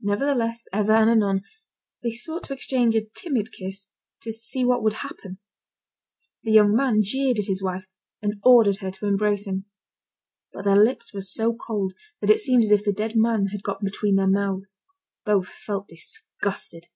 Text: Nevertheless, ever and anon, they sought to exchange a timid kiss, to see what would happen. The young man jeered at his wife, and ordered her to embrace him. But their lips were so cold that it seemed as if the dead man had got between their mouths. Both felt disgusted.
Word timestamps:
Nevertheless, 0.00 0.68
ever 0.72 0.92
and 0.92 1.10
anon, 1.10 1.42
they 2.04 2.12
sought 2.12 2.44
to 2.44 2.52
exchange 2.52 2.94
a 2.94 3.04
timid 3.04 3.50
kiss, 3.52 3.88
to 4.22 4.32
see 4.32 4.64
what 4.64 4.84
would 4.84 4.92
happen. 4.92 5.40
The 6.44 6.52
young 6.52 6.76
man 6.76 7.02
jeered 7.02 7.40
at 7.40 7.46
his 7.48 7.60
wife, 7.60 7.84
and 8.22 8.40
ordered 8.44 8.76
her 8.76 8.92
to 8.92 9.06
embrace 9.06 9.48
him. 9.48 9.64
But 10.52 10.64
their 10.64 10.76
lips 10.80 11.12
were 11.12 11.22
so 11.22 11.54
cold 11.56 11.94
that 12.20 12.30
it 12.30 12.38
seemed 12.38 12.62
as 12.62 12.70
if 12.70 12.84
the 12.84 12.92
dead 12.92 13.16
man 13.16 13.46
had 13.46 13.64
got 13.64 13.80
between 13.82 14.14
their 14.14 14.28
mouths. 14.30 14.78
Both 15.24 15.48
felt 15.48 15.88
disgusted. 15.88 16.86